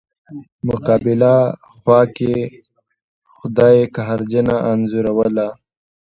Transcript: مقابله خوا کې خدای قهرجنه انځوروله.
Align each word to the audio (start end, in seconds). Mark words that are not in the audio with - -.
مقابله 0.67 1.33
خوا 1.73 1.99
کې 2.15 2.35
خدای 3.35 3.77
قهرجنه 3.95 4.55
انځوروله. 4.71 5.47